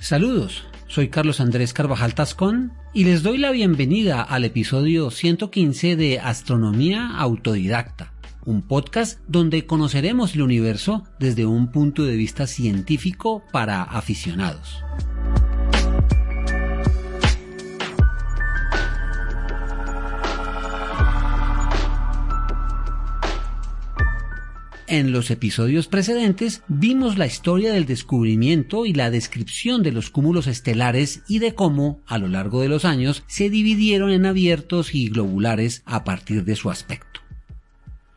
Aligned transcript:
Saludos, 0.00 0.64
soy 0.88 1.10
Carlos 1.10 1.40
Andrés 1.40 1.74
Carvajal 1.74 2.14
Tascón 2.14 2.72
y 2.94 3.04
les 3.04 3.22
doy 3.22 3.36
la 3.36 3.50
bienvenida 3.50 4.22
al 4.22 4.46
episodio 4.46 5.10
115 5.10 5.94
de 5.94 6.18
Astronomía 6.18 7.18
Autodidacta, 7.18 8.14
un 8.46 8.62
podcast 8.62 9.20
donde 9.28 9.66
conoceremos 9.66 10.34
el 10.34 10.40
universo 10.40 11.04
desde 11.18 11.44
un 11.44 11.70
punto 11.70 12.04
de 12.04 12.16
vista 12.16 12.46
científico 12.46 13.44
para 13.52 13.82
aficionados. 13.82 14.82
En 24.90 25.12
los 25.12 25.30
episodios 25.30 25.86
precedentes 25.86 26.64
vimos 26.66 27.16
la 27.16 27.24
historia 27.24 27.72
del 27.72 27.86
descubrimiento 27.86 28.86
y 28.86 28.92
la 28.92 29.12
descripción 29.12 29.84
de 29.84 29.92
los 29.92 30.10
cúmulos 30.10 30.48
estelares 30.48 31.22
y 31.28 31.38
de 31.38 31.54
cómo, 31.54 32.02
a 32.06 32.18
lo 32.18 32.26
largo 32.26 32.60
de 32.60 32.68
los 32.68 32.84
años, 32.84 33.22
se 33.28 33.50
dividieron 33.50 34.10
en 34.10 34.26
abiertos 34.26 34.92
y 34.92 35.08
globulares 35.08 35.84
a 35.86 36.02
partir 36.02 36.44
de 36.44 36.56
su 36.56 36.72
aspecto 36.72 37.09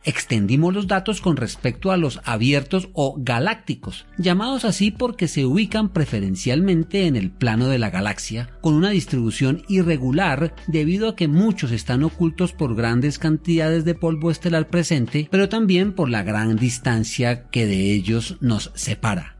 extendimos 0.04 0.74
los 0.74 0.86
datos 0.86 1.20
con 1.20 1.36
respecto 1.36 1.90
a 1.90 1.96
los 1.96 2.20
abiertos 2.24 2.88
o 2.92 3.16
galácticos, 3.18 4.06
llamados 4.18 4.64
así 4.64 4.90
porque 4.90 5.28
se 5.28 5.44
ubican 5.44 5.88
preferencialmente 5.88 7.06
en 7.06 7.16
el 7.16 7.30
plano 7.30 7.68
de 7.68 7.78
la 7.78 7.90
galaxia, 7.90 8.50
con 8.60 8.74
una 8.74 8.90
distribución 8.90 9.62
irregular 9.68 10.54
debido 10.66 11.08
a 11.08 11.16
que 11.16 11.28
muchos 11.28 11.72
están 11.72 12.04
ocultos 12.04 12.52
por 12.52 12.74
grandes 12.74 13.18
cantidades 13.18 13.84
de 13.84 13.94
polvo 13.94 14.30
estelar 14.30 14.68
presente, 14.68 15.28
pero 15.30 15.48
también 15.48 15.92
por 15.92 16.10
la 16.10 16.22
gran 16.22 16.56
distancia 16.56 17.48
que 17.48 17.66
de 17.66 17.92
ellos 17.92 18.36
nos 18.40 18.70
separa. 18.74 19.34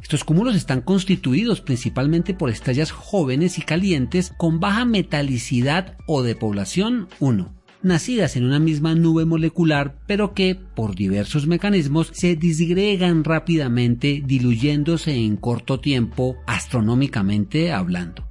Estos 0.00 0.24
cúmulos 0.24 0.54
están 0.54 0.80
constituidos 0.80 1.60
principalmente 1.60 2.32
por 2.32 2.50
estrellas 2.50 2.92
jóvenes 2.92 3.58
y 3.58 3.62
calientes 3.62 4.32
con 4.38 4.60
baja 4.60 4.84
metalicidad 4.84 5.96
o 6.06 6.22
de 6.22 6.36
población 6.36 7.08
1 7.18 7.57
nacidas 7.82 8.36
en 8.36 8.44
una 8.44 8.58
misma 8.58 8.94
nube 8.94 9.24
molecular, 9.24 9.96
pero 10.06 10.34
que, 10.34 10.54
por 10.54 10.94
diversos 10.94 11.46
mecanismos, 11.46 12.10
se 12.12 12.36
disgregan 12.36 13.24
rápidamente, 13.24 14.22
diluyéndose 14.24 15.14
en 15.14 15.36
corto 15.36 15.80
tiempo, 15.80 16.36
astronómicamente 16.46 17.72
hablando. 17.72 18.28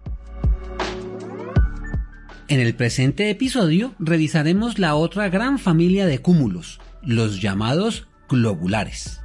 En 2.50 2.62
el 2.62 2.76
presente 2.76 3.30
episodio 3.30 3.94
revisaremos 4.00 4.80
la 4.80 4.96
otra 4.96 5.28
gran 5.28 5.60
familia 5.60 6.06
de 6.06 6.20
cúmulos, 6.20 6.80
los 7.04 7.42
llamados 7.42 8.08
globulares. 8.30 9.20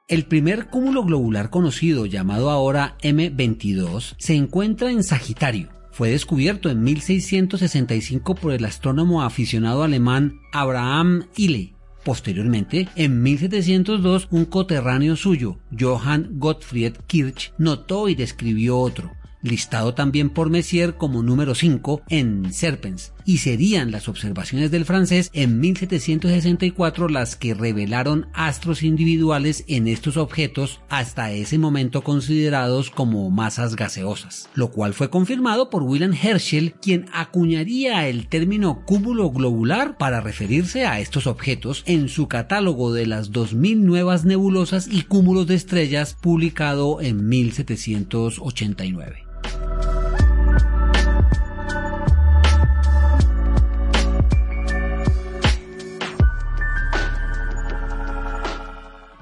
El 0.09 0.25
primer 0.25 0.67
cúmulo 0.67 1.05
globular 1.05 1.49
conocido, 1.49 2.05
llamado 2.05 2.49
ahora 2.49 2.97
M22, 3.01 4.15
se 4.17 4.35
encuentra 4.35 4.91
en 4.91 5.01
Sagitario, 5.01 5.69
fue 5.93 6.09
descubierto 6.09 6.69
en 6.69 6.83
1665 6.83 8.35
por 8.35 8.51
el 8.51 8.65
astrónomo 8.65 9.21
aficionado 9.21 9.83
alemán 9.83 10.41
Abraham 10.51 11.27
Ille. 11.37 11.75
Posteriormente, 12.03 12.89
en 12.95 13.21
1702, 13.21 14.27
un 14.31 14.45
coterráneo 14.45 15.15
suyo, 15.15 15.59
Johann 15.79 16.31
Gottfried 16.33 16.95
Kirch, 17.07 17.53
notó 17.57 18.09
y 18.09 18.15
describió 18.15 18.77
otro, 18.77 19.11
listado 19.43 19.93
también 19.93 20.29
por 20.29 20.49
Messier 20.49 20.95
como 20.95 21.21
número 21.21 21.53
5 21.53 22.03
en 22.09 22.51
Serpens, 22.51 23.13
y 23.25 23.39
serían 23.39 23.91
las 23.91 24.07
observaciones 24.07 24.71
del 24.71 24.85
francés 24.85 25.29
en 25.33 25.59
1764 25.59 27.09
las 27.09 27.35
que 27.35 27.53
revelaron 27.53 28.27
astros 28.33 28.83
individuales 28.83 29.65
en 29.67 29.87
estos 29.87 30.17
objetos 30.17 30.79
hasta 30.89 31.31
ese 31.31 31.57
momento 31.57 32.03
considerados 32.03 32.89
como 32.89 33.29
masas 33.29 33.75
gaseosas, 33.75 34.49
lo 34.55 34.71
cual 34.71 34.93
fue 34.93 35.09
confirmado 35.09 35.69
por 35.69 35.83
Wilhelm 35.83 36.13
Herschel, 36.13 36.73
quien 36.73 37.05
acuñaría 37.13 38.07
el 38.07 38.27
término 38.27 38.83
cúmulo 38.85 39.29
globular 39.31 39.97
para 39.97 40.21
referirse 40.21 40.85
a 40.85 40.99
estos 40.99 41.27
objetos 41.27 41.83
en 41.85 42.09
su 42.09 42.27
catálogo 42.27 42.93
de 42.93 43.05
las 43.05 43.31
2000 43.31 43.85
nuevas 43.85 44.25
nebulosas 44.25 44.87
y 44.89 45.03
cúmulos 45.03 45.47
de 45.47 45.55
estrellas 45.55 46.15
publicado 46.19 47.01
en 47.01 47.27
1789. 47.27 49.32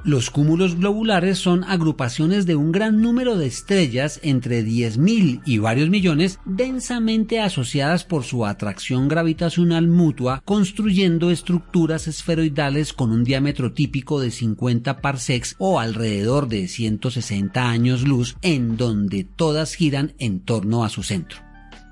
Los 0.03 0.31
cúmulos 0.31 0.77
globulares 0.77 1.37
son 1.37 1.63
agrupaciones 1.63 2.47
de 2.47 2.55
un 2.55 2.71
gran 2.71 3.03
número 3.03 3.37
de 3.37 3.45
estrellas 3.45 4.19
entre 4.23 4.65
10.000 4.65 5.43
y 5.45 5.59
varios 5.59 5.91
millones 5.91 6.39
densamente 6.43 7.39
asociadas 7.39 8.03
por 8.03 8.23
su 8.23 8.47
atracción 8.47 9.07
gravitacional 9.07 9.87
mutua, 9.87 10.41
construyendo 10.43 11.29
estructuras 11.29 12.07
esferoidales 12.07 12.93
con 12.93 13.11
un 13.11 13.23
diámetro 13.23 13.73
típico 13.73 14.19
de 14.19 14.31
50 14.31 15.01
parsecs 15.01 15.55
o 15.59 15.79
alrededor 15.79 16.47
de 16.47 16.67
160 16.67 17.69
años 17.69 18.01
luz, 18.01 18.37
en 18.41 18.77
donde 18.77 19.23
todas 19.23 19.75
giran 19.75 20.13
en 20.17 20.39
torno 20.39 20.83
a 20.83 20.89
su 20.89 21.03
centro. 21.03 21.50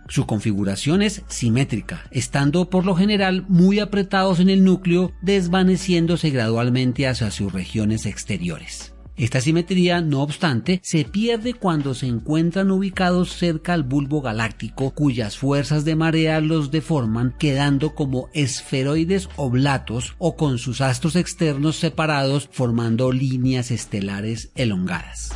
Su 0.10 0.26
configuración 0.26 1.04
es 1.04 1.22
simétrica, 1.28 2.04
estando 2.10 2.70
por 2.70 2.86
lo 2.86 2.96
general 2.96 3.46
muy 3.48 3.80
apretados 3.80 4.40
en 4.40 4.50
el 4.50 4.64
núcleo, 4.64 5.14
desvaneciéndose 5.22 6.32
gradualmente 6.32 7.08
hacia 7.08 7.30
sus 7.30 7.54
regiones 7.54 8.08
exteriores. 8.08 8.94
Esta 9.20 9.42
simetría, 9.42 10.00
no 10.00 10.22
obstante, 10.22 10.80
se 10.82 11.04
pierde 11.04 11.54
cuando 11.54 11.94
se 11.94 12.08
encuentran 12.08 12.72
ubicados 12.72 13.36
cerca 13.36 13.74
al 13.74 13.84
bulbo 13.84 14.22
galáctico, 14.22 14.92
cuyas 14.92 15.38
fuerzas 15.38 15.84
de 15.84 15.98
marea 15.98 16.40
los 16.40 16.72
deforman, 16.72 17.36
quedando 17.38 17.94
como 17.94 18.30
esferoides 18.34 19.28
oblatos 19.36 20.16
o 20.20 20.38
con 20.38 20.58
sus 20.58 20.80
astros 20.80 21.18
externos 21.18 21.76
separados, 21.76 22.48
formando 22.50 23.12
líneas 23.12 23.72
estelares 23.72 24.52
elongadas. 24.56 25.34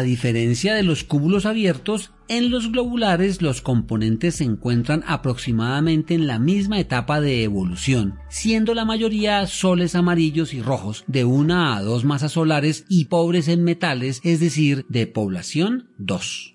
A 0.00 0.02
diferencia 0.02 0.74
de 0.74 0.82
los 0.82 1.04
cúmulos 1.04 1.44
abiertos, 1.44 2.10
en 2.26 2.50
los 2.50 2.72
globulares 2.72 3.42
los 3.42 3.60
componentes 3.60 4.36
se 4.36 4.44
encuentran 4.44 5.04
aproximadamente 5.06 6.14
en 6.14 6.26
la 6.26 6.38
misma 6.38 6.80
etapa 6.80 7.20
de 7.20 7.44
evolución, 7.44 8.14
siendo 8.30 8.72
la 8.72 8.86
mayoría 8.86 9.46
soles 9.46 9.94
amarillos 9.94 10.54
y 10.54 10.62
rojos 10.62 11.04
de 11.06 11.26
una 11.26 11.76
a 11.76 11.82
dos 11.82 12.06
masas 12.06 12.32
solares 12.32 12.86
y 12.88 13.04
pobres 13.04 13.46
en 13.48 13.62
metales, 13.62 14.22
es 14.24 14.40
decir, 14.40 14.86
de 14.88 15.06
población 15.06 15.90
2. 15.98 16.54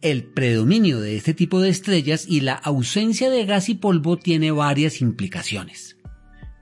El 0.00 0.24
predominio 0.24 1.00
de 1.00 1.16
este 1.16 1.34
tipo 1.34 1.60
de 1.60 1.68
estrellas 1.68 2.26
y 2.28 2.40
la 2.40 2.54
ausencia 2.54 3.30
de 3.30 3.46
gas 3.46 3.68
y 3.68 3.76
polvo 3.76 4.16
tiene 4.16 4.50
varias 4.50 5.00
implicaciones. 5.00 5.96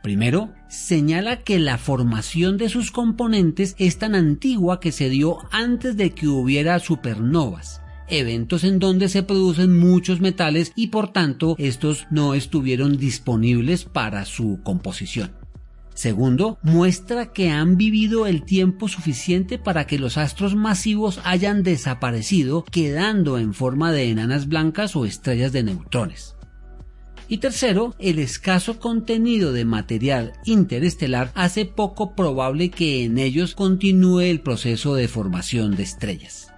Primero, 0.06 0.53
señala 0.69 1.43
que 1.43 1.58
la 1.58 1.79
formación 1.79 2.58
de 2.58 2.69
sus 2.69 2.93
componentes 2.93 3.75
es 3.76 3.99
tan 3.99 4.14
antigua 4.14 4.79
que 4.79 4.93
se 4.93 5.08
dio 5.08 5.38
antes 5.50 5.97
de 5.97 6.11
que 6.11 6.29
hubiera 6.29 6.79
supernovas, 6.79 7.82
eventos 8.06 8.62
en 8.62 8.79
donde 8.79 9.08
se 9.08 9.25
producen 9.25 9.76
muchos 9.76 10.20
metales 10.20 10.70
y 10.76 10.87
por 10.87 11.12
tanto 11.12 11.56
estos 11.58 12.06
no 12.12 12.35
estuvieron 12.35 12.99
disponibles 12.99 13.85
para 13.85 14.25
su 14.26 14.61
composición. 14.62 15.32
Segundo, 15.93 16.61
muestra 16.62 17.32
que 17.32 17.50
han 17.50 17.76
vivido 17.76 18.29
el 18.29 18.44
tiempo 18.44 18.87
suficiente 18.87 19.59
para 19.59 19.88
que 19.88 19.99
los 19.99 20.19
astros 20.19 20.55
masivos 20.55 21.20
hayan 21.25 21.64
desaparecido, 21.64 22.64
quedando 22.70 23.38
en 23.38 23.55
forma 23.55 23.91
de 23.91 24.09
enanas 24.09 24.47
blancas 24.47 24.94
o 24.94 25.05
estrellas 25.05 25.50
de 25.50 25.64
neutrones. 25.64 26.36
Y 27.28 27.38
tercero, 27.38 27.94
el 27.99 28.20
escaso 28.20 28.78
contenido 28.78 29.52
de 29.52 29.64
material 29.64 30.34
interestelar 30.44 31.32
hace 31.34 31.64
poco 31.64 32.14
probable 32.14 32.70
que 32.70 33.02
en 33.05 33.19
ellos 33.19 33.56
continúe 33.56 34.20
el 34.20 34.40
proceso 34.40 34.94
de 34.94 35.08
formación 35.08 35.75
de 35.75 35.82
estrellas. 35.82 36.52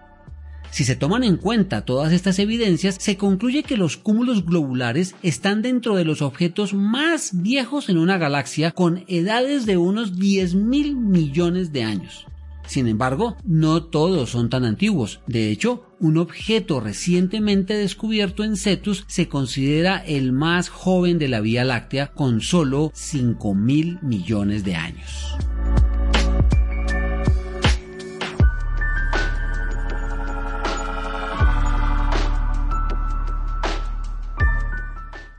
Si 0.71 0.85
se 0.85 0.97
toman 0.97 1.25
en 1.25 1.39
cuenta 1.39 1.87
todas 1.87 2.13
estas 2.13 2.39
evidencias, 2.39 2.97
se 3.01 3.17
concluye 3.17 3.63
que 3.63 3.79
los 3.79 3.97
cúmulos 3.97 4.45
globulares 4.45 5.15
están 5.23 5.63
dentro 5.63 5.97
de 5.97 6.05
los 6.05 6.21
objetos 6.21 6.75
más 6.75 7.31
viejos 7.43 7.89
en 7.89 7.97
una 7.97 8.19
galaxia 8.19 8.73
con 8.73 9.05
edades 9.09 9.65
de 9.65 9.79
unos 9.79 10.19
10 10.19 10.55
mil 10.55 10.95
millones 10.97 11.73
de 11.73 11.85
años. 11.85 12.27
Sin 12.67 12.87
embargo, 12.87 13.39
no 13.45 13.85
todos 13.85 14.29
son 14.29 14.51
tan 14.51 14.67
antiguos. 14.67 15.21
De 15.27 15.51
hecho, 15.51 15.88
un 16.01 16.17
objeto 16.19 16.81
recientemente 16.81 17.75
descubierto 17.75 18.45
en 18.45 18.57
Cetus 18.57 19.05
se 19.09 19.29
considera 19.29 19.99
el 19.99 20.33
más 20.33 20.69
joven 20.69 21.19
de 21.19 21.29
la 21.29 21.41
Vía 21.41 21.65
Láctea 21.65 22.09
con 22.09 22.41
solo 22.41 22.91
5 22.95 23.55
mil 23.55 23.99
millones 24.03 24.65
de 24.65 24.77
años. 24.77 25.37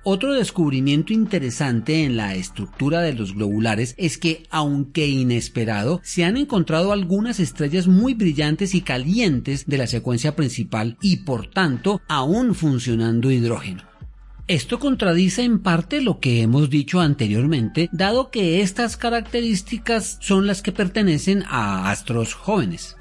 Otro 0.04 0.34
descubrimiento 0.34 1.12
interesante 1.12 2.04
en 2.06 2.16
la 2.16 2.34
estructura 2.34 3.02
de 3.02 3.14
los 3.14 3.36
globulares 3.36 3.96
es 3.98 4.18
que, 4.18 4.44
aunque 4.50 5.08
inesperado, 5.08 6.00
se 6.04 6.24
han 6.24 6.38
encontrado 6.38 6.94
algunas 6.94 7.42
estrellas 7.42 7.88
muy 7.88 8.14
brillantes 8.14 8.76
y 8.76 8.82
calientes 8.82 9.66
de 9.68 9.78
la 9.78 9.88
secuencia 9.88 10.38
principal 10.38 10.98
y 11.02 11.18
por 11.18 11.48
tanto 11.48 12.02
aún 12.08 12.56
funcionando 12.56 13.30
hidrógeno. 13.30 13.84
Esto 14.48 14.80
contradice 14.80 15.44
en 15.44 15.60
parte 15.60 16.02
lo 16.02 16.20
que 16.20 16.42
hemos 16.42 16.70
dicho 16.72 17.02
anteriormente, 17.02 17.88
dado 17.92 18.32
que 18.32 18.62
estas 18.62 18.98
características 18.98 20.18
son 20.22 20.48
las 20.48 20.64
que 20.64 20.72
pertenecen 20.72 21.44
a 21.48 21.92
astros 21.92 22.34
jóvenes. 22.34 22.96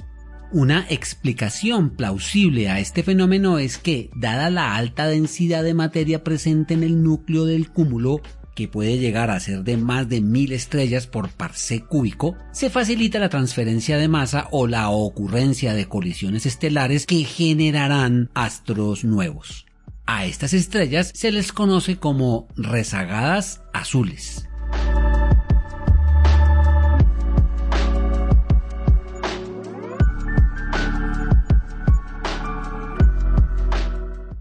Una 0.51 0.87
explicación 0.89 1.91
plausible 1.91 2.71
a 2.71 2.81
este 2.81 3.03
fenómeno 3.03 3.59
es 3.59 3.77
que, 3.77 4.09
dada 4.17 4.49
la 4.49 4.77
alta 4.77 5.07
densidad 5.07 5.63
de 5.63 5.75
materia 5.75 6.25
presente 6.25 6.73
en 6.73 6.83
el 6.83 7.03
núcleo 7.03 7.45
del 7.45 7.69
cúmulo, 7.69 8.23
que 8.55 8.67
puede 8.67 8.99
llegar 8.99 9.31
a 9.31 9.41
ser 9.41 9.63
de 9.63 9.77
más 9.77 10.09
de 10.09 10.23
mil 10.23 10.53
estrellas 10.53 11.07
por 11.07 11.29
parsec 11.29 11.87
cúbico, 11.87 12.35
se 12.53 12.71
facilita 12.71 13.19
la 13.19 13.29
transferencia 13.29 13.99
de 13.99 14.09
masa 14.09 14.49
o 14.51 14.67
la 14.67 14.89
ocurrencia 14.89 15.75
de 15.75 15.87
colisiones 15.87 16.47
estelares 16.47 17.05
que 17.05 17.25
generarán 17.25 18.31
astros 18.33 19.05
nuevos. 19.05 19.67
A 20.07 20.25
estas 20.25 20.55
estrellas 20.55 21.13
se 21.15 21.31
les 21.31 21.53
conoce 21.53 21.99
como 21.99 22.49
rezagadas 22.57 23.61
azules. 23.75 24.48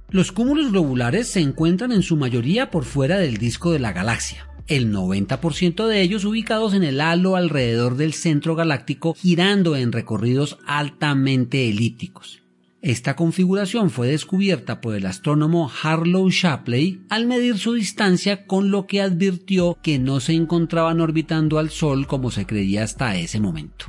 Los 0.09 0.31
cúmulos 0.31 0.71
globulares 0.71 1.27
se 1.27 1.41
encuentran 1.41 1.91
en 1.91 2.01
su 2.01 2.15
mayoría 2.15 2.71
por 2.71 2.85
fuera 2.85 3.17
del 3.17 3.35
disco 3.35 3.73
de 3.73 3.79
la 3.79 3.91
galaxia, 3.91 4.47
el 4.67 4.89
90% 4.93 5.85
de 5.85 6.01
ellos 6.01 6.23
ubicados 6.23 6.73
en 6.73 6.83
el 6.83 7.01
halo 7.01 7.35
alrededor 7.35 7.97
del 7.97 8.13
centro 8.13 8.55
galáctico 8.55 9.15
girando 9.15 9.75
en 9.75 9.91
recorridos 9.91 10.59
altamente 10.65 11.67
elípticos. 11.67 12.41
Esta 12.81 13.17
configuración 13.17 13.89
fue 13.89 14.07
descubierta 14.07 14.79
por 14.79 14.95
el 14.95 15.05
astrónomo 15.07 15.69
Harlow 15.83 16.29
Shapley 16.29 17.01
al 17.09 17.27
medir 17.27 17.57
su 17.57 17.73
distancia 17.73 18.45
con 18.45 18.71
lo 18.71 18.87
que 18.87 19.01
advirtió 19.01 19.77
que 19.81 19.99
no 19.99 20.21
se 20.21 20.31
encontraban 20.31 21.01
orbitando 21.01 21.59
al 21.59 21.69
Sol 21.69 22.07
como 22.07 22.31
se 22.31 22.45
creía 22.45 22.85
hasta 22.85 23.17
ese 23.17 23.41
momento. 23.41 23.87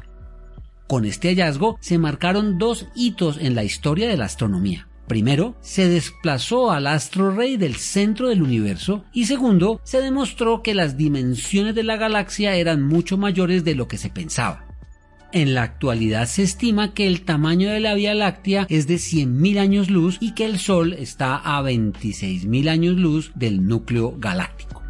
Con 0.89 1.05
este 1.05 1.29
hallazgo 1.29 1.79
se 1.81 1.97
marcaron 1.99 2.59
dos 2.59 2.87
hitos 2.97 3.39
en 3.39 3.55
la 3.55 3.63
historia 3.63 4.09
de 4.09 4.17
la 4.17 4.25
astronomía. 4.25 4.88
Primero, 5.09 5.57
se 5.63 5.89
desplazó 5.89 6.71
al 6.71 6.87
astro 6.87 7.35
rey 7.35 7.57
del 7.57 7.77
centro 7.77 8.29
del 8.29 8.43
universo 8.43 9.05
y 9.13 9.25
segundo, 9.25 9.81
se 9.83 10.03
demostró 10.03 10.63
que 10.63 10.75
las 10.75 10.99
dimensiones 10.99 11.75
de 11.75 11.83
la 11.83 11.97
galaxia 11.97 12.55
eran 12.55 12.83
mucho 12.83 13.17
mayores 13.17 13.65
de 13.65 13.75
lo 13.75 13.89
que 13.89 13.97
se 13.97 14.11
pensaba. 14.11 14.67
En 15.33 15.55
la 15.55 15.63
actualidad 15.63 16.27
se 16.27 16.43
estima 16.43 16.95
que 16.95 17.07
el 17.07 17.23
tamaño 17.23 17.71
de 17.71 17.81
la 17.81 17.95
Vía 17.95 18.15
Láctea 18.15 18.67
es 18.69 18.87
de 18.87 18.97
100.000 18.97 19.59
años 19.59 19.91
luz 19.91 20.19
y 20.21 20.35
que 20.35 20.45
el 20.45 20.59
Sol 20.59 20.93
está 20.93 21.37
a 21.37 21.63
26.000 21.63 22.69
años 22.69 22.97
luz 22.97 23.33
del 23.35 23.67
núcleo 23.67 24.15
galáctico. 24.19 24.88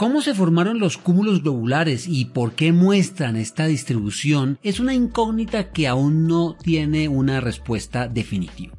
¿Cómo 0.00 0.22
se 0.22 0.32
formaron 0.32 0.78
los 0.78 0.96
cúmulos 0.96 1.42
globulares 1.42 2.08
y 2.08 2.24
por 2.24 2.52
qué 2.54 2.72
muestran 2.72 3.36
esta 3.36 3.66
distribución? 3.66 4.58
Es 4.62 4.80
una 4.80 4.94
incógnita 4.94 5.72
que 5.72 5.88
aún 5.88 6.26
no 6.26 6.56
tiene 6.56 7.08
una 7.08 7.42
respuesta 7.42 8.08
definitiva. 8.08 8.74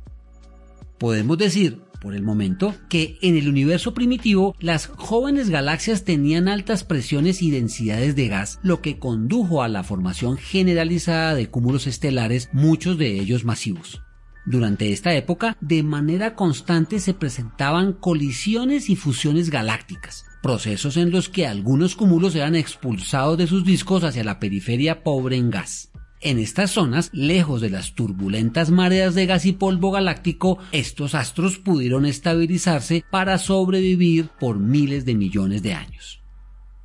Podemos 0.97 1.37
decir, 1.37 1.79
por 2.01 2.15
el 2.15 2.23
momento, 2.23 2.73
que 2.89 3.19
en 3.21 3.37
el 3.37 3.47
universo 3.47 3.93
primitivo 3.93 4.55
las 4.59 4.87
jóvenes 4.87 5.51
galaxias 5.51 6.05
tenían 6.05 6.47
altas 6.47 6.83
presiones 6.83 7.43
y 7.43 7.51
densidades 7.51 8.15
de 8.15 8.27
gas, 8.27 8.59
lo 8.63 8.81
que 8.81 8.97
condujo 8.97 9.61
a 9.61 9.67
la 9.67 9.83
formación 9.83 10.37
generalizada 10.37 11.35
de 11.35 11.51
cúmulos 11.51 11.85
estelares, 11.85 12.49
muchos 12.51 12.97
de 12.97 13.19
ellos 13.19 13.45
masivos. 13.45 14.01
Durante 14.47 14.91
esta 14.91 15.13
época, 15.13 15.55
de 15.61 15.83
manera 15.83 16.33
constante 16.33 16.99
se 16.99 17.13
presentaban 17.13 17.93
colisiones 17.93 18.89
y 18.89 18.95
fusiones 18.95 19.51
galácticas, 19.51 20.25
procesos 20.41 20.97
en 20.97 21.11
los 21.11 21.29
que 21.29 21.47
algunos 21.47 21.95
cúmulos 21.95 22.35
eran 22.35 22.55
expulsados 22.55 23.37
de 23.37 23.47
sus 23.47 23.63
discos 23.63 24.03
hacia 24.03 24.23
la 24.23 24.39
periferia 24.39 25.03
pobre 25.03 25.37
en 25.37 25.49
gas. 25.49 25.91
En 26.23 26.37
estas 26.37 26.71
zonas, 26.71 27.09
lejos 27.13 27.61
de 27.61 27.71
las 27.71 27.95
turbulentas 27.95 28.69
mareas 28.69 29.15
de 29.15 29.25
gas 29.25 29.45
y 29.45 29.53
polvo 29.53 29.91
galáctico, 29.91 30.59
estos 30.71 31.15
astros 31.15 31.57
pudieron 31.57 32.05
estabilizarse 32.05 33.03
para 33.09 33.39
sobrevivir 33.39 34.29
por 34.39 34.59
miles 34.59 35.03
de 35.05 35.15
millones 35.15 35.63
de 35.63 35.73
años. 35.73 36.21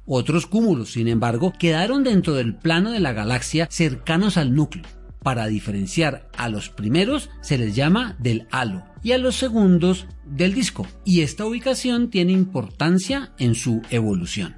Otros 0.07 0.47
cúmulos, 0.47 0.93
sin 0.93 1.09
embargo, 1.09 1.53
quedaron 1.59 2.05
dentro 2.05 2.35
del 2.35 2.55
plano 2.55 2.93
de 2.93 3.01
la 3.01 3.13
galaxia 3.13 3.67
cercanos 3.71 4.37
al 4.37 4.55
núcleo, 4.55 4.85
para 5.27 5.49
diferenciar 5.49 6.31
a 6.39 6.49
los 6.49 6.69
primeros 6.69 7.31
se 7.41 7.59
les 7.59 7.75
llama 7.75 8.15
del 8.21 8.47
halo 8.53 8.85
y 9.03 9.11
a 9.11 9.19
los 9.19 9.35
segundos 9.35 10.07
del 10.25 10.55
disco, 10.55 10.87
y 11.05 11.23
esta 11.23 11.45
ubicación 11.45 12.11
tiene 12.11 12.31
importancia 12.31 13.33
en 13.37 13.57
su 13.57 13.83
evolución. 13.91 14.55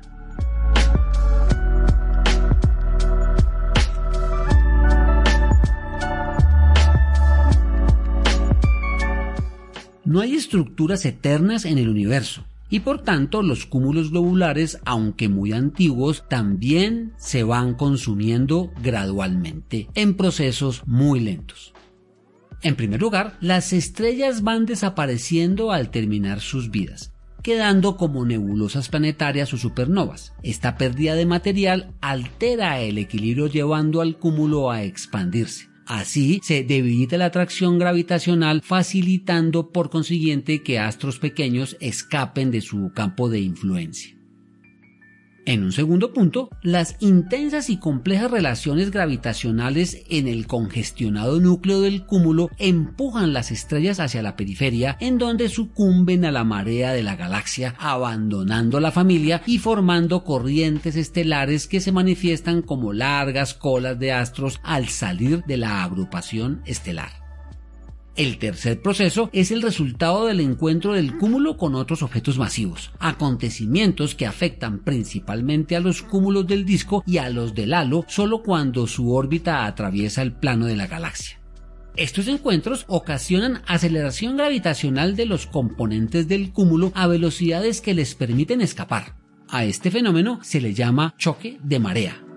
No 10.05 10.21
hay 10.21 10.35
estructuras 10.35 11.07
eternas 11.07 11.65
en 11.65 11.79
el 11.79 11.89
universo, 11.89 12.45
y 12.71 12.81
por 12.81 13.03
tanto 13.03 13.43
los 13.43 13.67
cúmulos 13.67 14.11
globulares, 14.11 14.79
aunque 14.85 15.29
muy 15.29 15.53
antiguos, 15.53 16.25
también 16.29 17.13
se 17.17 17.43
van 17.43 17.75
consumiendo 17.75 18.71
gradualmente 18.83 19.89
en 19.95 20.15
procesos 20.15 20.83
muy 20.87 21.21
lentos. 21.21 21.73
En 22.63 22.75
primer 22.75 23.01
lugar, 23.01 23.37
las 23.41 23.73
estrellas 23.73 24.43
van 24.43 24.67
desapareciendo 24.67 25.71
al 25.71 25.91
terminar 25.91 26.41
sus 26.41 26.71
vidas, 26.71 27.13
quedando 27.43 27.97
como 27.97 28.25
nebulosas 28.25 28.89
planetarias 28.89 29.53
o 29.55 29.57
supernovas. 29.57 30.33
Esta 30.43 30.77
pérdida 30.77 31.15
de 31.15 31.25
material 31.25 31.95
altera 32.01 32.81
el 32.81 32.99
equilibrio 32.99 33.47
llevando 33.47 34.01
al 34.01 34.19
cúmulo 34.19 34.71
a 34.73 34.83
expandirse. 34.83 35.69
Así 35.89 36.41
se 36.43 36.65
debilita 36.65 37.17
la 37.17 37.25
atracción 37.25 37.79
gravitacional 37.79 38.61
facilitando 38.63 39.73
por 39.73 39.89
consiguiente 39.89 40.63
que 40.63 40.79
astros 40.79 41.19
pequeños 41.19 41.79
escapen 41.81 42.51
de 42.51 42.61
su 42.61 42.93
campo 42.95 43.31
de 43.31 43.41
influencia. 43.41 44.18
En 45.49 45.65
un 45.65 45.73
segundo 45.73 46.13
punto, 46.13 46.51
las 46.61 46.97
intensas 47.01 47.71
y 47.71 47.79
complejas 47.79 48.31
relaciones 48.31 48.91
gravitacionales 48.91 50.03
en 50.11 50.29
el 50.29 50.47
congestionado 50.47 51.41
núcleo 51.41 51.81
del 51.81 52.05
cúmulo 52.05 52.51
empujan 52.59 53.33
las 53.33 53.51
estrellas 53.51 53.99
hacia 53.99 54.21
la 54.21 54.37
periferia 54.37 54.99
en 55.01 55.17
donde 55.17 55.49
sucumben 55.49 56.27
a 56.27 56.33
la 56.33 56.45
marea 56.45 56.93
de 56.93 57.03
la 57.03 57.17
galaxia, 57.17 57.75
abandonando 57.79 58.79
la 58.79 58.93
familia 58.93 59.41
y 59.47 59.57
formando 59.57 60.23
corrientes 60.23 60.97
estelares 60.97 61.67
que 61.67 61.81
se 61.81 61.93
manifiestan 61.93 62.61
como 62.61 62.93
largas 62.93 63.55
colas 63.55 63.99
de 63.99 64.13
astros 64.13 64.61
al 64.63 64.89
salir 64.89 65.45
de 65.45 65.57
la 65.57 65.83
agrupación 65.83 66.61
estelar. 66.67 67.28
El 68.19 68.39
tercer 68.39 68.83
proceso 68.83 69.31
es 69.33 69.53
el 69.53 69.63
resultado 69.63 70.27
del 70.27 70.41
encuentro 70.41 70.95
del 70.95 71.17
cúmulo 71.17 71.57
con 71.57 71.77
otros 71.77 72.03
objetos 72.03 72.37
masivos, 72.37 72.91
acontecimientos 72.99 74.17
que 74.17 74.27
afectan 74.27 74.81
principalmente 74.81 75.77
a 75.77 75.81
los 75.81 76.03
cúmulos 76.03 76.45
del 76.49 76.65
disco 76.65 77.05
y 77.07 77.19
a 77.19 77.31
los 77.31 77.55
del 77.55 77.73
halo 77.73 78.05
solo 78.09 78.43
cuando 78.43 78.89
su 78.89 79.15
órbita 79.15 79.67
atraviesa 79.67 80.23
el 80.23 80.33
plano 80.33 80.67
de 80.67 80.75
la 80.75 80.89
galaxia. 80.89 81.39
Estos 81.95 82.27
encuentros 82.27 82.87
ocasionan 82.89 83.63
aceleración 83.69 84.37
gravitacional 84.37 85.15
de 85.15 85.27
los 85.27 85.47
componentes 85.47 86.27
del 86.27 86.51
cúmulo 86.53 86.91
a 86.97 87.07
velocidades 87.07 87.81
que 87.81 87.95
les 87.95 88.17
permiten 88.17 88.61
escapar. 88.61 89.15
A 89.49 89.65
este 89.65 89.93
fenómeno 89.93 90.41
se 90.43 90.61
le 90.61 90.75
llama 90.75 91.15
choque 91.19 91.61
de 91.63 91.79
marea. 91.79 92.28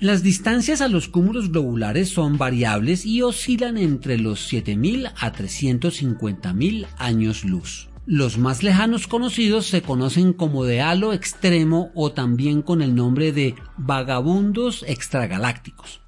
Las 0.00 0.22
distancias 0.22 0.80
a 0.80 0.88
los 0.88 1.08
cúmulos 1.08 1.52
globulares 1.52 2.08
son 2.08 2.38
variables 2.38 3.04
y 3.04 3.20
oscilan 3.20 3.76
entre 3.76 4.16
los 4.16 4.50
7.000 4.50 5.12
a 5.14 5.30
350.000 5.30 6.86
años 6.96 7.44
luz. 7.44 7.90
Los 8.06 8.38
más 8.38 8.62
lejanos 8.62 9.06
conocidos 9.06 9.66
se 9.66 9.82
conocen 9.82 10.32
como 10.32 10.64
de 10.64 10.80
halo 10.80 11.12
extremo 11.12 11.90
o 11.94 12.12
también 12.12 12.62
con 12.62 12.80
el 12.80 12.94
nombre 12.94 13.32
de 13.32 13.56
vagabundos 13.76 14.86
extragalácticos. 14.88 16.00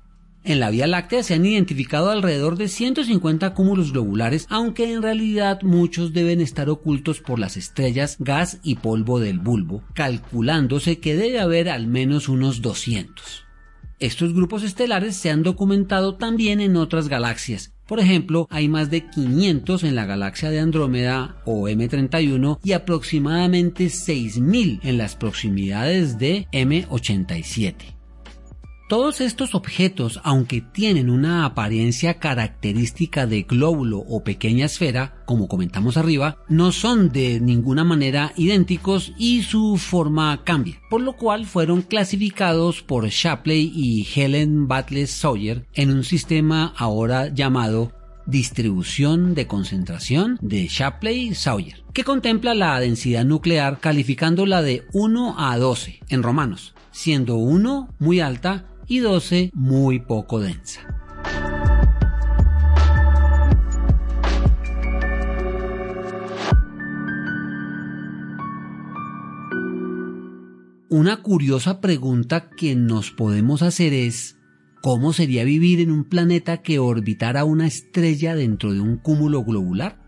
En 0.42 0.58
la 0.58 0.70
Vía 0.70 0.86
Láctea 0.86 1.22
se 1.22 1.34
han 1.34 1.44
identificado 1.44 2.10
alrededor 2.10 2.56
de 2.56 2.68
150 2.68 3.52
cúmulos 3.52 3.92
globulares, 3.92 4.46
aunque 4.48 4.90
en 4.90 5.02
realidad 5.02 5.60
muchos 5.60 6.14
deben 6.14 6.40
estar 6.40 6.70
ocultos 6.70 7.20
por 7.20 7.38
las 7.38 7.58
estrellas 7.58 8.16
gas 8.18 8.58
y 8.62 8.76
polvo 8.76 9.20
del 9.20 9.38
bulbo, 9.38 9.84
calculándose 9.92 10.98
que 10.98 11.14
debe 11.14 11.40
haber 11.40 11.68
al 11.68 11.88
menos 11.88 12.30
unos 12.30 12.62
200. 12.62 13.41
Estos 14.02 14.34
grupos 14.34 14.64
estelares 14.64 15.14
se 15.14 15.30
han 15.30 15.44
documentado 15.44 16.16
también 16.16 16.60
en 16.60 16.76
otras 16.76 17.06
galaxias. 17.06 17.72
Por 17.86 18.00
ejemplo, 18.00 18.48
hay 18.50 18.68
más 18.68 18.90
de 18.90 19.08
500 19.08 19.84
en 19.84 19.94
la 19.94 20.06
galaxia 20.06 20.50
de 20.50 20.58
Andrómeda 20.58 21.36
o 21.44 21.68
M31 21.68 22.58
y 22.64 22.72
aproximadamente 22.72 23.84
6.000 23.84 24.80
en 24.82 24.98
las 24.98 25.14
proximidades 25.14 26.18
de 26.18 26.48
M87. 26.50 28.01
Todos 28.92 29.22
estos 29.22 29.54
objetos, 29.54 30.20
aunque 30.22 30.60
tienen 30.60 31.08
una 31.08 31.46
apariencia 31.46 32.18
característica 32.18 33.26
de 33.26 33.44
glóbulo 33.44 34.00
o 34.00 34.22
pequeña 34.22 34.66
esfera, 34.66 35.14
como 35.24 35.48
comentamos 35.48 35.96
arriba, 35.96 36.36
no 36.50 36.72
son 36.72 37.08
de 37.10 37.40
ninguna 37.40 37.84
manera 37.84 38.34
idénticos 38.36 39.14
y 39.16 39.44
su 39.44 39.78
forma 39.78 40.44
cambia, 40.44 40.78
por 40.90 41.00
lo 41.00 41.14
cual 41.14 41.46
fueron 41.46 41.80
clasificados 41.80 42.82
por 42.82 43.08
Shapley 43.08 43.72
y 43.74 44.06
Helen 44.14 44.68
Butler 44.68 45.06
Sawyer 45.06 45.64
en 45.72 45.90
un 45.90 46.04
sistema 46.04 46.74
ahora 46.76 47.28
llamado 47.28 47.92
distribución 48.26 49.34
de 49.34 49.46
concentración 49.46 50.36
de 50.42 50.66
Shapley-Sawyer, 50.68 51.82
que 51.94 52.04
contempla 52.04 52.52
la 52.52 52.78
densidad 52.78 53.24
nuclear 53.24 53.80
calificándola 53.80 54.60
de 54.60 54.84
1 54.92 55.36
a 55.38 55.56
12 55.56 56.00
en 56.10 56.22
romanos, 56.22 56.74
siendo 56.90 57.36
1 57.36 57.88
muy 57.98 58.20
alta 58.20 58.66
y 58.92 58.98
12 58.98 59.52
muy 59.54 60.00
poco 60.00 60.38
densa. 60.38 60.82
Una 70.90 71.22
curiosa 71.22 71.80
pregunta 71.80 72.50
que 72.50 72.76
nos 72.76 73.10
podemos 73.10 73.62
hacer 73.62 73.94
es 73.94 74.36
¿cómo 74.82 75.14
sería 75.14 75.44
vivir 75.44 75.80
en 75.80 75.90
un 75.90 76.04
planeta 76.04 76.60
que 76.60 76.78
orbitara 76.78 77.46
una 77.46 77.66
estrella 77.66 78.34
dentro 78.34 78.74
de 78.74 78.82
un 78.82 78.98
cúmulo 78.98 79.42
globular? 79.42 80.01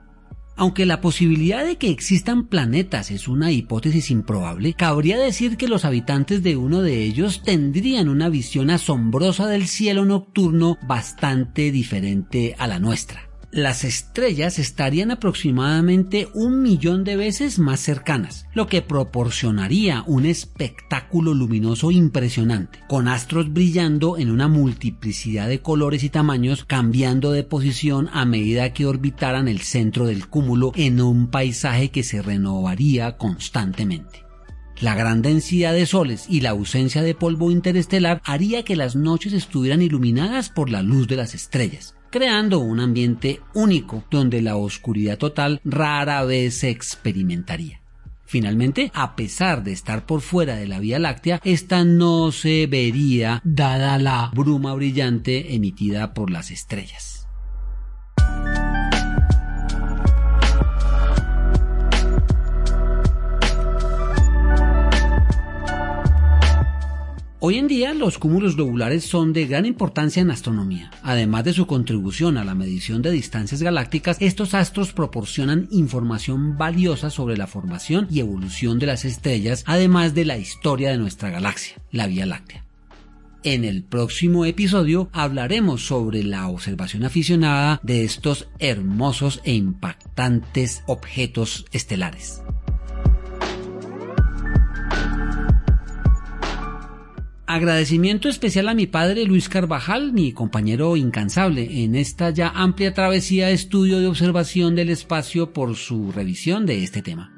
Aunque 0.57 0.87
la 0.87 1.01
posibilidad 1.01 1.65
de 1.65 1.77
que 1.77 1.91
existan 1.91 2.47
planetas 2.47 3.11
es 3.11 3.27
una 3.27 3.51
hipótesis 3.51 4.11
improbable, 4.11 4.75
cabría 4.75 5.19
decir 5.19 5.57
que 5.57 5.69
los 5.69 5.85
habitantes 5.85 6.43
de 6.43 6.57
uno 6.57 6.81
de 6.81 7.03
ellos 7.03 7.43
tendrían 7.43 8.09
una 8.09 8.29
visión 8.29 8.71
asombrosa 8.71 9.49
del 9.49 9.67
cielo 9.67 10.05
nocturno 10.05 10.79
bastante 10.87 11.73
diferente 11.73 12.55
a 12.59 12.69
la 12.69 12.79
nuestra 12.79 13.34
las 13.55 13.85
estrellas 13.85 14.59
estarían 14.59 15.13
aproximadamente 15.13 16.27
un 16.35 16.61
millón 16.61 17.05
de 17.05 17.15
veces 17.15 17.61
más 17.61 17.79
cercanas, 17.79 18.47
lo 18.53 18.67
que 18.67 18.83
proporcionaría 18.83 20.03
un 20.09 20.27
espectáculo 20.27 21.35
luminoso 21.35 21.93
impresionante, 21.93 22.81
con 22.89 23.07
astros 23.07 23.53
brillando 23.53 24.19
en 24.19 24.33
una 24.33 24.49
multiplicidad 24.49 25.49
de 25.49 25.61
colores 25.61 26.03
y 26.03 26.09
tamaños, 26.09 26.65
cambiando 26.65 27.31
de 27.31 27.45
posición 27.45 28.11
a 28.13 28.25
medida 28.25 28.73
que 28.73 28.87
orbitaran 28.87 29.47
el 29.47 29.61
centro 29.61 30.07
del 30.07 30.27
cúmulo 30.27 30.73
en 30.75 31.01
un 31.01 31.29
paisaje 31.29 31.91
que 31.93 32.03
se 32.03 32.23
renovaría 32.23 33.17
constantemente. 33.17 34.25
La 34.81 34.97
gran 34.97 35.23
densidad 35.23 35.73
de 35.73 35.87
soles 35.87 36.27
y 36.29 36.41
la 36.41 36.51
ausencia 36.51 37.03
de 37.03 37.15
polvo 37.15 37.53
interestelar 37.53 38.21
haría 38.25 38.65
que 38.65 38.75
las 38.75 38.97
noches 38.97 39.33
estuvieran 39.33 39.81
iluminadas 39.81 40.49
por 40.49 40.71
la 40.71 40.83
luz 40.83 41.07
de 41.07 41.15
las 41.15 41.37
estrellas, 41.37 41.95
creando 42.15 42.61
un 42.61 42.79
ambiente 42.79 43.41
único 43.55 44.05
donde 44.09 44.41
la 44.41 44.55
oscuridad 44.55 45.19
total 45.19 45.61
rara 45.65 46.23
vez 46.23 46.59
se 46.59 46.71
experimentaría. 46.71 47.81
Finalmente, 48.25 48.93
a 48.95 49.17
pesar 49.17 49.65
de 49.65 49.73
estar 49.73 50.07
por 50.07 50.21
fuera 50.21 50.55
de 50.55 50.69
la 50.69 50.79
Vía 50.79 51.01
Láctea, 51.01 51.41
esta 51.43 51.85
no 51.85 52.31
se 52.31 52.69
vería 52.69 53.41
dada 53.43 53.99
la 53.99 54.31
bruma 54.33 54.75
brillante 54.75 55.57
emitida 55.57 56.15
por 56.15 56.31
las 56.31 56.53
estrellas. 56.53 57.14
Hoy 67.47 67.59
en 67.59 67.69
día 67.69 67.93
los 67.93 68.17
cúmulos 68.17 68.57
globulares 68.57 69.05
son 69.05 69.35
de 69.35 69.45
gran 69.45 69.67
importancia 69.67 70.23
en 70.23 70.31
astronomía. 70.31 70.91
Además 71.03 71.45
de 71.45 71.53
su 71.53 71.67
contribución 71.67 72.39
a 72.39 72.45
la 72.45 72.55
medición 72.55 73.03
de 73.03 73.11
distancias 73.11 73.63
galácticas, 73.63 74.17
estos 74.21 74.55
astros 74.55 74.95
proporcionan 74.95 75.69
información 75.71 76.57
valiosa 76.57 77.11
sobre 77.11 77.37
la 77.37 77.47
formación 77.47 78.09
y 78.11 78.21
evolución 78.21 78.79
de 78.79 78.87
las 78.87 79.05
estrellas, 79.05 79.63
además 79.67 80.15
de 80.15 80.25
la 80.25 80.39
historia 80.39 80.89
de 80.89 80.97
nuestra 80.97 81.29
galaxia, 81.29 81.77
la 81.91 82.07
Vía 82.07 82.25
Láctea. 82.25 82.65
En 83.43 83.67
el 83.67 83.85
próximo 83.85 84.47
episodio 84.47 85.11
hablaremos 85.13 85.85
sobre 85.85 86.23
la 86.23 86.49
observación 86.49 87.05
aficionada 87.05 87.79
de 87.83 88.05
estos 88.05 88.49
hermosos 88.59 89.43
e 89.45 89.53
impactantes 89.53 90.83
objetos 90.87 91.67
estelares. 91.73 92.41
Agradecimiento 97.55 98.29
especial 98.29 98.69
a 98.69 98.75
mi 98.75 98.89
padre 98.89 99.27
Luis 99.27 99.49
Carvajal, 99.49 100.13
mi 100.13 100.33
compañero 100.33 100.97
incansable 100.97 101.85
en 101.85 101.95
esta 101.95 102.31
ya 102.31 102.49
amplia 102.49 102.95
travesía 102.95 103.47
de 103.47 103.53
estudio 103.53 104.01
de 104.01 104.09
observación 104.09 104.75
del 104.75 104.91
espacio 104.91 105.53
por 105.53 105.77
su 105.77 106.11
revisión 106.11 106.67
de 106.67 106.83
este 106.83 107.01
tema. 107.01 107.33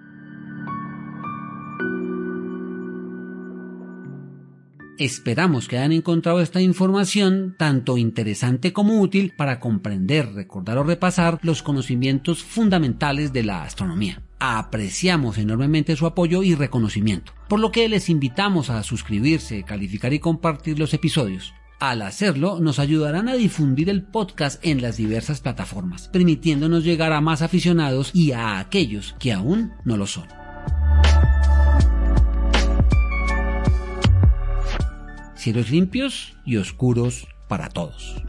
Esperamos 4.96 5.68
que 5.68 5.76
hayan 5.76 5.92
encontrado 5.92 6.40
esta 6.40 6.62
información 6.62 7.54
tanto 7.58 7.98
interesante 7.98 8.72
como 8.72 9.02
útil 9.02 9.34
para 9.36 9.60
comprender, 9.60 10.32
recordar 10.32 10.78
o 10.78 10.84
repasar 10.84 11.40
los 11.42 11.62
conocimientos 11.62 12.42
fundamentales 12.42 13.34
de 13.34 13.42
la 13.42 13.64
astronomía. 13.64 14.25
Apreciamos 14.38 15.38
enormemente 15.38 15.96
su 15.96 16.06
apoyo 16.06 16.42
y 16.42 16.54
reconocimiento, 16.54 17.32
por 17.48 17.60
lo 17.60 17.72
que 17.72 17.88
les 17.88 18.08
invitamos 18.08 18.70
a 18.70 18.82
suscribirse, 18.82 19.62
calificar 19.62 20.12
y 20.12 20.18
compartir 20.18 20.78
los 20.78 20.94
episodios. 20.94 21.54
Al 21.78 22.02
hacerlo, 22.02 22.58
nos 22.60 22.78
ayudarán 22.78 23.28
a 23.28 23.34
difundir 23.34 23.90
el 23.90 24.02
podcast 24.02 24.64
en 24.64 24.80
las 24.82 24.96
diversas 24.96 25.40
plataformas, 25.40 26.08
permitiéndonos 26.08 26.84
llegar 26.84 27.12
a 27.12 27.20
más 27.20 27.42
aficionados 27.42 28.10
y 28.14 28.32
a 28.32 28.58
aquellos 28.58 29.14
que 29.18 29.32
aún 29.32 29.72
no 29.84 29.96
lo 29.96 30.06
son. 30.06 30.26
cielos 35.46 35.70
limpios 35.70 36.36
y 36.44 36.56
oscuros 36.56 37.28
para 37.46 37.68
todos. 37.68 38.20